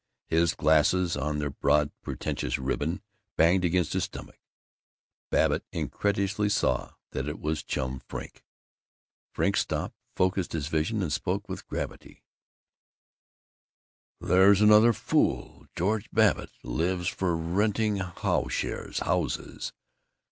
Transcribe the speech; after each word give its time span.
His 0.25 0.55
glasses 0.55 1.15
on 1.15 1.37
their 1.37 1.51
broad 1.51 1.91
pretentious 2.01 2.57
ribbon 2.57 3.03
banged 3.37 3.63
against 3.63 3.93
his 3.93 4.05
stomach. 4.05 4.39
Babbitt 5.29 5.63
incredulously 5.71 6.49
saw 6.49 6.93
that 7.11 7.27
it 7.29 7.39
was 7.39 7.61
Chum 7.61 7.99
Frink. 8.07 8.43
Frink 9.35 9.55
stopped, 9.55 9.93
focused 10.15 10.53
his 10.53 10.69
vision, 10.69 11.03
and 11.03 11.13
spoke 11.13 11.47
with 11.47 11.67
gravity: 11.67 12.23
"There's 14.19 14.59
another 14.59 14.91
fool. 14.91 15.67
George 15.75 16.09
Babbitt. 16.09 16.49
Lives 16.63 17.07
for 17.07 17.37
renting 17.37 17.97
howshes 17.97 19.01
houses. 19.05 19.71